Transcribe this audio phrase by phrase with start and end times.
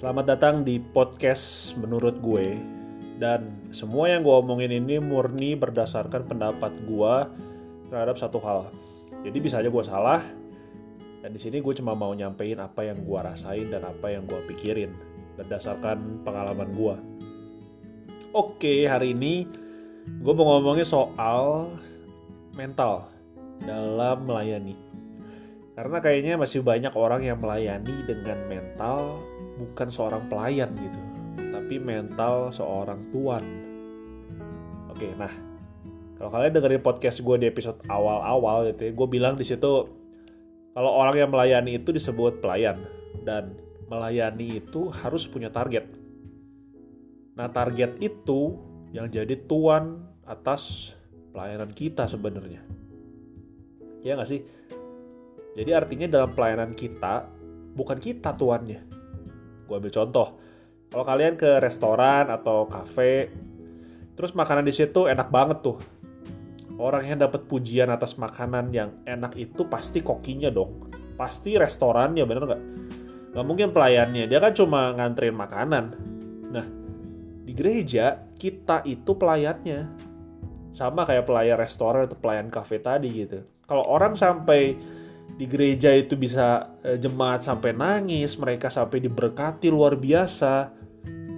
[0.00, 2.56] Selamat datang di podcast menurut gue
[3.20, 7.14] dan semua yang gue omongin ini murni berdasarkan pendapat gue
[7.92, 8.72] terhadap satu hal.
[9.28, 10.24] Jadi bisa aja gue salah
[11.20, 14.40] dan di sini gue cuma mau nyampein apa yang gue rasain dan apa yang gue
[14.48, 14.88] pikirin
[15.36, 16.96] berdasarkan pengalaman gue.
[18.32, 19.44] Oke, hari ini
[20.08, 21.76] gue mau ngomongin soal
[22.56, 23.04] mental
[23.68, 24.89] dalam melayani.
[25.74, 29.22] Karena kayaknya masih banyak orang yang melayani dengan mental
[29.56, 31.00] bukan seorang pelayan gitu,
[31.52, 33.44] tapi mental seorang tuan.
[34.90, 35.30] Oke, nah
[36.20, 39.88] kalau kalian dengerin podcast gue di episode awal-awal gitu ya, gue bilang di situ
[40.76, 42.76] kalau orang yang melayani itu disebut pelayan
[43.24, 43.56] dan
[43.90, 45.82] melayani itu harus punya target.
[47.34, 48.54] Nah, target itu
[48.94, 50.94] yang jadi tuan atas
[51.34, 52.62] pelayanan kita sebenarnya.
[54.06, 54.46] Ya nggak sih?
[55.54, 57.26] Jadi artinya dalam pelayanan kita,
[57.74, 58.80] bukan kita tuannya.
[59.66, 60.28] Gue ambil contoh.
[60.90, 63.30] Kalau kalian ke restoran atau kafe,
[64.18, 65.78] terus makanan di situ enak banget tuh.
[66.80, 70.90] Orang yang dapat pujian atas makanan yang enak itu pasti kokinya dong.
[71.14, 72.62] Pasti restorannya, bener nggak?
[73.30, 75.84] Gak mungkin pelayannya, dia kan cuma nganterin makanan.
[76.50, 76.66] Nah,
[77.46, 79.86] di gereja kita itu pelayannya.
[80.74, 83.46] Sama kayak pelayan restoran atau pelayan kafe tadi gitu.
[83.66, 84.74] Kalau orang sampai
[85.40, 90.76] di gereja itu bisa eh, jemaat sampai nangis, mereka sampai diberkati luar biasa.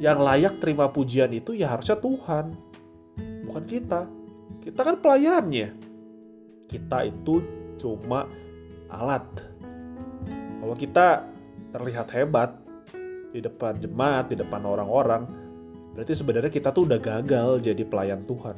[0.00, 2.56] Yang layak terima pujian itu ya harusnya Tuhan,
[3.44, 4.08] bukan kita.
[4.64, 5.76] Kita kan pelayannya.
[6.64, 7.44] Kita itu
[7.76, 8.24] cuma
[8.88, 9.28] alat.
[10.64, 11.28] Kalau kita
[11.76, 12.56] terlihat hebat
[13.36, 15.28] di depan jemaat, di depan orang-orang,
[15.92, 18.56] berarti sebenarnya kita tuh udah gagal jadi pelayan Tuhan.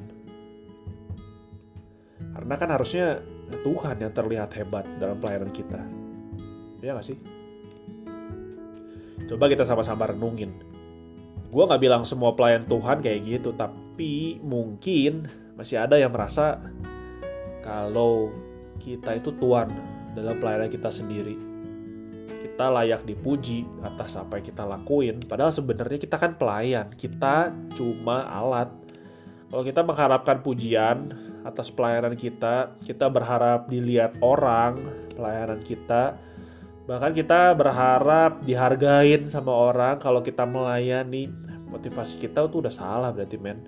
[2.30, 3.18] Karena kan harusnya
[3.60, 5.80] Tuhan yang terlihat hebat dalam pelayanan kita.
[6.80, 7.18] Iya gak sih?
[9.28, 10.56] Coba kita sama-sama renungin.
[11.52, 16.58] Gue gak bilang semua pelayan Tuhan kayak gitu, tapi mungkin masih ada yang merasa
[17.60, 18.32] kalau
[18.80, 19.68] kita itu Tuhan
[20.16, 21.36] dalam pelayanan kita sendiri.
[22.26, 28.28] Kita layak dipuji atas apa yang kita lakuin, padahal sebenarnya kita kan pelayan, kita cuma
[28.28, 28.68] alat.
[29.48, 31.12] Kalau kita mengharapkan pujian,
[31.42, 32.78] atas pelayanan kita.
[32.82, 34.82] Kita berharap dilihat orang
[35.14, 36.16] pelayanan kita.
[36.82, 41.30] Bahkan kita berharap dihargain sama orang kalau kita melayani.
[41.70, 43.58] Motivasi kita tuh udah salah berarti men.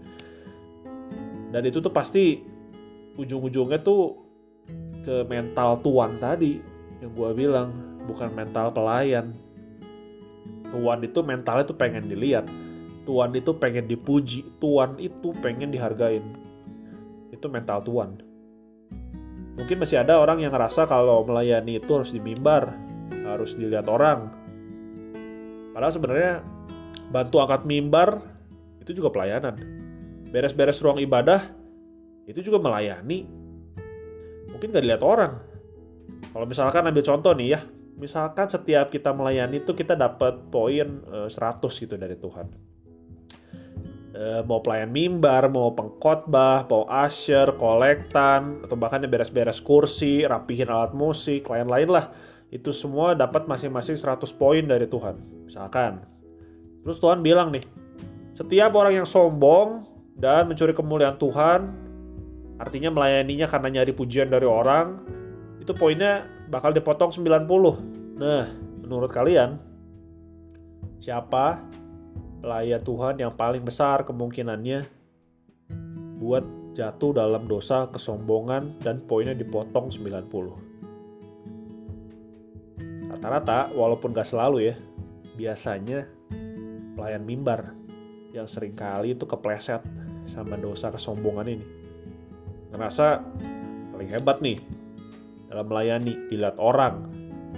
[1.55, 2.43] Dan itu tuh pasti
[3.15, 4.19] ujung-ujungnya tuh
[5.07, 6.59] ke mental tuan tadi
[6.99, 7.71] yang gue bilang
[8.05, 9.33] bukan mental pelayan.
[10.75, 12.51] Tuan itu mentalnya tuh pengen dilihat.
[13.07, 14.43] Tuan itu pengen dipuji.
[14.59, 16.45] Tuan itu pengen dihargain
[17.45, 18.17] itu mental tuan.
[19.61, 22.73] Mungkin masih ada orang yang ngerasa kalau melayani itu harus dimimbar,
[23.29, 24.33] harus dilihat orang.
[25.77, 26.33] Padahal sebenarnya
[27.13, 28.25] bantu angkat mimbar
[28.81, 29.61] itu juga pelayanan.
[30.33, 31.53] Beres-beres ruang ibadah
[32.25, 33.29] itu juga melayani.
[34.49, 35.37] Mungkin gak dilihat orang.
[36.33, 37.61] Kalau misalkan ambil contoh nih ya,
[38.01, 42.74] misalkan setiap kita melayani itu kita dapat poin 100 eh, gitu dari Tuhan
[44.15, 50.95] Eh, mau pelayan mimbar, mau pengkhotbah, mau usher, kolektan, atau bahkan beres-beres kursi, rapihin alat
[50.95, 52.15] musik, lain-lain lah.
[52.47, 55.19] Itu semua dapat masing-masing 100 poin dari Tuhan.
[55.51, 56.07] Misalkan.
[56.87, 57.67] Terus Tuhan bilang nih,
[58.39, 59.83] setiap orang yang sombong
[60.15, 61.75] dan mencuri kemuliaan Tuhan,
[62.63, 65.03] artinya melayaninya karena nyari pujian dari orang,
[65.59, 66.23] itu poinnya
[66.55, 67.51] bakal dipotong 90.
[68.23, 68.47] Nah,
[68.79, 69.59] menurut kalian,
[71.03, 71.59] siapa
[72.45, 74.85] pelayan Tuhan yang paling besar kemungkinannya
[76.21, 76.45] buat
[76.77, 80.29] jatuh dalam dosa kesombongan dan poinnya dipotong 90.
[83.09, 84.77] Rata-rata walaupun gak selalu ya,
[85.41, 86.05] biasanya
[86.93, 87.73] pelayan mimbar
[88.37, 89.81] yang sering kali itu kepleset
[90.29, 91.65] sama dosa kesombongan ini.
[92.77, 93.25] Ngerasa
[93.97, 94.61] paling hebat nih
[95.49, 97.09] dalam melayani, dilihat orang,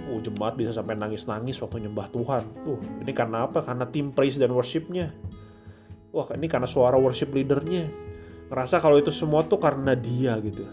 [0.07, 2.43] Oh, jemaat bisa sampai nangis-nangis waktu nyembah Tuhan.
[2.63, 3.59] Uh, ini karena apa?
[3.59, 5.11] Karena tim praise dan worshipnya.
[6.15, 7.91] Wah, ini karena suara worship leadernya.
[8.47, 10.63] Ngerasa kalau itu semua tuh karena dia gitu.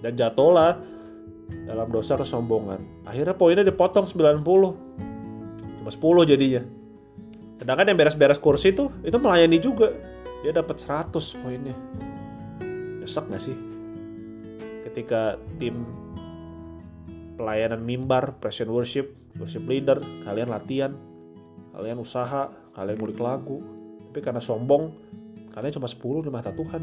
[0.00, 0.80] Dan jatuhlah
[1.68, 3.04] dalam dosa kesombongan.
[3.04, 4.40] Akhirnya poinnya dipotong 90.
[5.80, 6.62] Cuma 10 jadinya.
[7.60, 9.92] Sedangkan yang beres-beres kursi tuh, itu melayani juga.
[10.40, 11.76] Dia dapat 100 poinnya.
[13.04, 13.56] Nyesek gak sih?
[14.88, 15.84] Ketika tim
[17.34, 20.92] pelayanan mimbar, present worship, worship leader, kalian latihan,
[21.74, 23.58] kalian usaha, kalian ngulik lagu.
[24.10, 24.94] Tapi karena sombong,
[25.50, 26.82] kalian cuma 10 di mata Tuhan.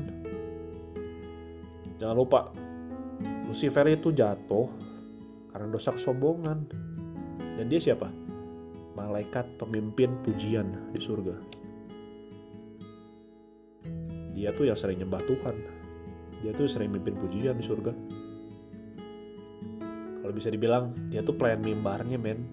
[2.00, 2.52] Jangan lupa,
[3.48, 4.68] Lucifer itu jatuh
[5.56, 6.60] karena dosa kesombongan.
[7.56, 8.22] Dan dia siapa?
[8.96, 11.36] malaikat pemimpin pujian di surga.
[14.36, 15.56] Dia tuh yang sering nyembah Tuhan.
[16.42, 17.94] Dia tuh sering mimpin pujian di surga.
[20.32, 22.48] Kalau bisa dibilang, dia tuh pelayan mimbarnya, men.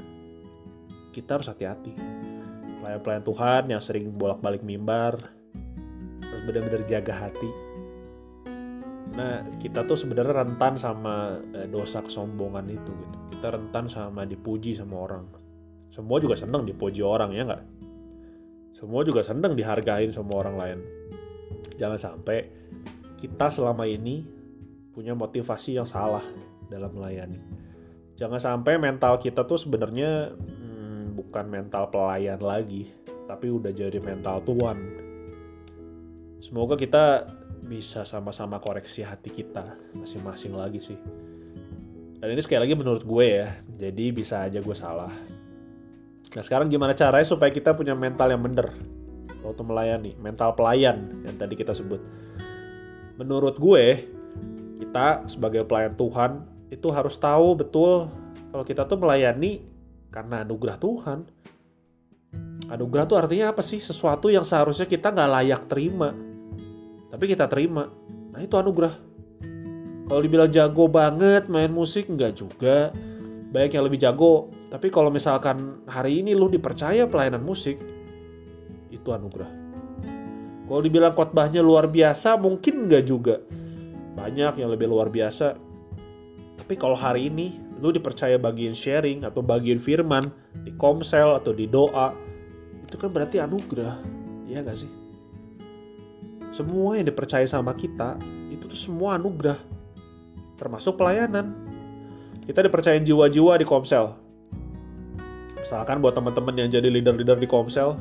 [1.15, 1.95] Kita harus hati-hati.
[2.83, 5.15] Pelayan-pelayan Tuhan yang sering bolak-balik mimbar,
[6.19, 7.47] harus benar-benar jaga hati.
[9.15, 13.39] Nah, kita tuh sebenarnya rentan sama eh, dosa kesombongan itu gitu.
[13.39, 15.31] Kita rentan sama dipuji sama orang.
[15.95, 17.63] Semua juga seneng dipuji orang ya nggak?
[18.75, 20.79] Semua juga seneng dihargain sama orang lain.
[21.79, 22.43] Jangan sampai
[23.23, 24.27] kita selama ini
[24.91, 26.27] punya motivasi yang salah
[26.67, 27.68] dalam melayani.
[28.19, 32.91] Jangan sampai mental kita tuh sebenarnya hmm, bukan mental pelayan lagi,
[33.31, 34.75] tapi udah jadi mental tuan.
[36.43, 37.31] Semoga kita
[37.63, 40.99] bisa sama-sama koreksi hati kita masing-masing lagi sih.
[42.19, 45.15] Dan ini sekali lagi menurut gue ya, jadi bisa aja gue salah.
[46.35, 48.75] Nah sekarang gimana caranya supaya kita punya mental yang bener
[49.47, 52.03] waktu melayani, mental pelayan yang tadi kita sebut.
[53.15, 54.11] Menurut gue,
[54.83, 58.13] kita sebagai pelayan Tuhan itu harus tahu betul
[58.53, 59.65] kalau kita tuh melayani
[60.09, 61.19] karena anugerah Tuhan.
[62.69, 63.81] Anugerah tuh artinya apa sih?
[63.81, 66.13] Sesuatu yang seharusnya kita nggak layak terima.
[67.09, 67.89] Tapi kita terima.
[68.33, 68.93] Nah itu anugerah.
[70.09, 72.93] Kalau dibilang jago banget main musik, nggak juga.
[73.53, 74.49] Banyak yang lebih jago.
[74.69, 77.81] Tapi kalau misalkan hari ini lu dipercaya pelayanan musik,
[78.89, 79.49] itu anugerah.
[80.69, 83.41] Kalau dibilang khotbahnya luar biasa, mungkin nggak juga.
[84.17, 85.68] Banyak yang lebih luar biasa.
[86.69, 90.21] Tapi kalau hari ini lu dipercaya bagian sharing atau bagian firman
[90.53, 92.13] di komsel atau di doa,
[92.85, 93.97] itu kan berarti anugerah.
[94.45, 94.93] Iya gak sih?
[96.53, 98.21] Semua yang dipercaya sama kita,
[98.53, 99.57] itu tuh semua anugerah.
[100.61, 101.57] Termasuk pelayanan.
[102.45, 104.13] Kita dipercayain jiwa-jiwa di komsel.
[105.57, 107.97] Misalkan buat teman-teman yang jadi leader-leader di komsel,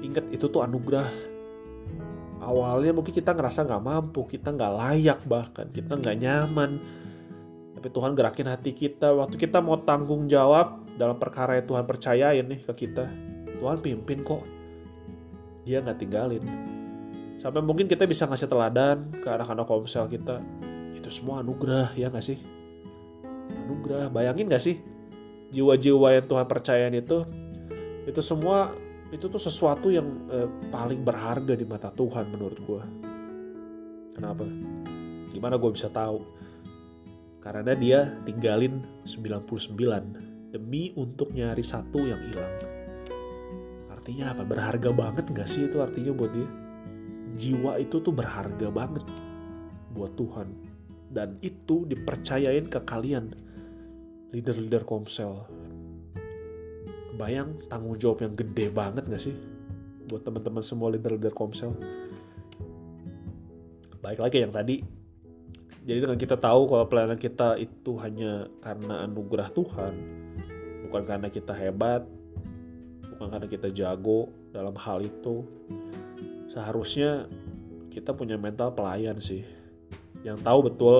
[0.00, 1.33] inget itu tuh anugerah
[2.44, 6.70] awalnya mungkin kita ngerasa nggak mampu kita nggak layak bahkan kita nggak nyaman.
[7.74, 9.12] Tapi Tuhan gerakin hati kita.
[9.12, 13.04] Waktu kita mau tanggung jawab dalam perkara yang Tuhan percayain nih ke kita
[13.64, 14.44] Tuhan pimpin kok.
[15.64, 16.44] Dia nggak tinggalin.
[17.40, 20.40] Sampai mungkin kita bisa ngasih teladan ke anak-anak komsel kita.
[20.92, 22.38] Itu semua anugerah ya nggak sih?
[23.64, 24.12] Anugerah.
[24.12, 24.76] Bayangin nggak sih?
[25.54, 27.24] Jiwa-jiwa yang Tuhan percayain itu
[28.04, 28.68] itu semua
[29.14, 32.82] itu tuh sesuatu yang eh, paling berharga di mata Tuhan menurut gue.
[34.18, 34.42] Kenapa?
[35.30, 36.18] Gimana gue bisa tahu?
[37.38, 42.54] Karena dia tinggalin 99 demi untuk nyari satu yang hilang.
[43.94, 44.42] Artinya apa?
[44.42, 46.50] Berharga banget gak sih itu artinya buat dia?
[47.34, 49.06] Jiwa itu tuh berharga banget
[49.94, 50.50] buat Tuhan.
[51.14, 53.30] Dan itu dipercayain ke kalian,
[54.34, 55.46] leader-leader komsel,
[57.14, 59.36] Bayang tanggung jawab yang gede banget gak sih
[60.10, 61.72] buat teman-teman semua leader-leader komsel.
[64.04, 64.84] Baik lagi yang tadi.
[65.84, 69.92] Jadi dengan kita tahu kalau pelayanan kita itu hanya karena anugerah Tuhan,
[70.88, 72.04] bukan karena kita hebat,
[73.16, 75.44] bukan karena kita jago dalam hal itu.
[76.52, 77.28] Seharusnya
[77.92, 79.44] kita punya mental pelayan sih.
[80.24, 80.98] Yang tahu betul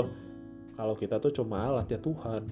[0.77, 2.45] kalau kita tuh cuma alat ya Tuhan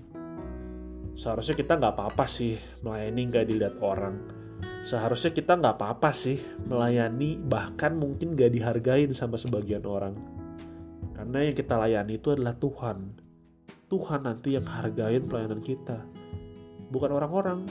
[1.16, 4.16] seharusnya kita nggak apa-apa sih melayani nggak dilihat orang.
[4.82, 10.18] Seharusnya kita nggak apa-apa sih melayani bahkan mungkin gak dihargain sama sebagian orang.
[11.14, 12.98] Karena yang kita layani itu adalah Tuhan.
[13.86, 16.02] Tuhan nanti yang hargain pelayanan kita.
[16.90, 17.62] Bukan orang-orang.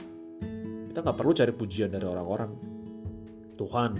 [0.88, 2.52] Kita nggak perlu cari pujian dari orang-orang.
[3.60, 3.92] Tuhan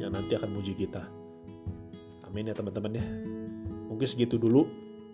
[0.00, 1.04] yang nanti akan muji kita.
[2.24, 3.06] Amin ya teman-teman ya.
[3.92, 4.64] Mungkin segitu dulu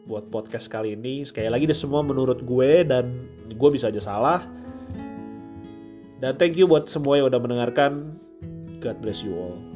[0.04, 1.24] buat podcast kali ini.
[1.24, 4.40] Sekali lagi deh semua menurut gue dan gue bisa aja salah.
[6.20, 8.20] Dan thank you buat semua yang udah mendengarkan.
[8.80, 9.69] God bless you all.